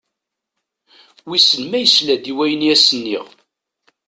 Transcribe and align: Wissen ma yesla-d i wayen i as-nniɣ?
Wissen 1.27 1.63
ma 1.67 1.79
yesla-d 1.79 2.25
i 2.31 2.33
wayen 2.37 2.67
i 2.67 2.69
as-nniɣ? 2.73 3.25